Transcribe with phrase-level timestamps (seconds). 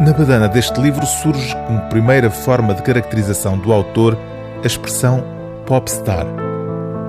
[0.00, 4.16] Na badana deste livro surge, como primeira forma de caracterização do autor,
[4.62, 5.24] a expressão
[5.66, 6.24] popstar.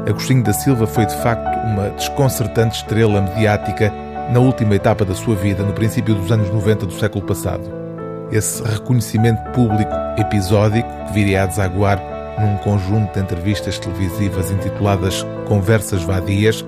[0.07, 3.93] Agostinho da Silva foi de facto uma desconcertante estrela mediática
[4.31, 7.61] na última etapa da sua vida, no princípio dos anos 90 do século passado.
[8.31, 12.01] Esse reconhecimento público episódico, que viria a desaguar
[12.39, 16.65] num conjunto de entrevistas televisivas intituladas Conversas Vadias,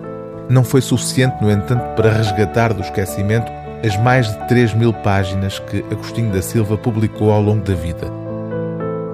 [0.48, 3.52] não foi suficiente, no entanto, para resgatar do esquecimento
[3.84, 8.08] as mais de 3 mil páginas que Agostinho da Silva publicou ao longo da vida.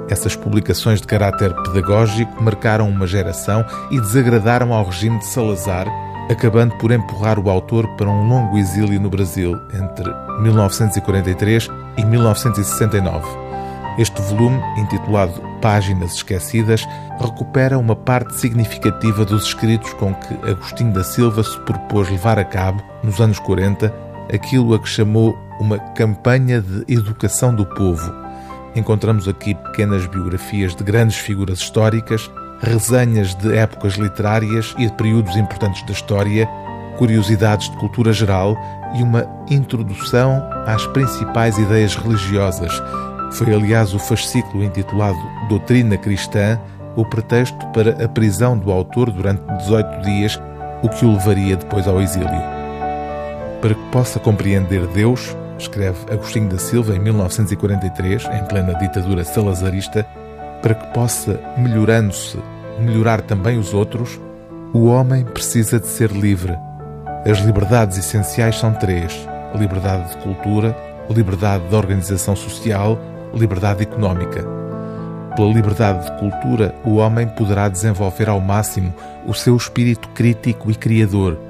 [0.09, 5.87] Essas publicações de caráter pedagógico marcaram uma geração e desagradaram ao regime de Salazar,
[6.29, 13.47] acabando por empurrar o autor para um longo exílio no Brasil entre 1943 e 1969.
[13.97, 16.87] Este volume, intitulado Páginas Esquecidas,
[17.19, 22.45] recupera uma parte significativa dos escritos com que Agostinho da Silva se propôs levar a
[22.45, 23.91] cabo, nos anos 40,
[24.33, 28.13] aquilo a que chamou uma campanha de educação do povo.
[28.75, 32.29] Encontramos aqui pequenas biografias de grandes figuras históricas,
[32.59, 36.47] resenhas de épocas literárias e de períodos importantes da história,
[36.97, 38.55] curiosidades de cultura geral
[38.95, 42.71] e uma introdução às principais ideias religiosas.
[43.33, 45.17] Foi, aliás, o fascículo intitulado
[45.49, 46.59] Doutrina Cristã
[46.97, 50.41] o pretexto para a prisão do autor durante 18 dias,
[50.81, 52.56] o que o levaria depois ao exílio.
[53.61, 60.05] Para que possa compreender Deus, escreve Agostinho da Silva em 1943, em plena ditadura salazarista,
[60.61, 62.37] para que possa, melhorando-se,
[62.79, 64.19] melhorar também os outros,
[64.73, 66.55] o homem precisa de ser livre.
[67.25, 70.77] As liberdades essenciais são três: liberdade de cultura,
[71.09, 72.99] liberdade de organização social,
[73.33, 74.45] liberdade económica.
[75.35, 78.93] Pela liberdade de cultura, o homem poderá desenvolver ao máximo
[79.25, 81.46] o seu espírito crítico e criador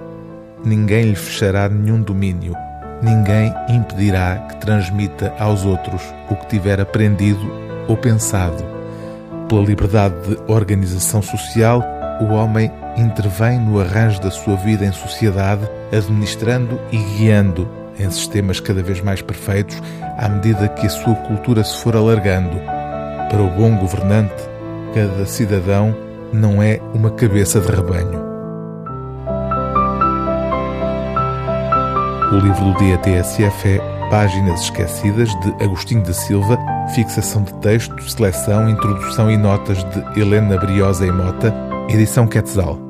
[0.68, 2.54] ninguém lhe fechará nenhum domínio,
[3.02, 7.52] ninguém impedirá que transmita aos outros o que tiver aprendido
[7.88, 8.64] ou pensado.
[9.48, 11.82] Pela liberdade de organização social,
[12.20, 18.60] o homem intervém no arranjo da sua vida em sociedade, administrando e guiando em sistemas
[18.60, 19.82] cada vez mais perfeitos
[20.18, 22.60] à medida que a sua cultura se for alargando.
[23.30, 24.36] Para o bom governante,
[24.94, 25.96] cada cidadão
[26.34, 28.27] não é uma cabeça de rebanho.
[32.30, 36.60] O livro do dia TSF é Páginas Esquecidas, de Agostinho da Silva,
[36.94, 41.56] fixação de texto, seleção, introdução e notas de Helena Briosa e Mota,
[41.90, 42.87] edição Quetzal.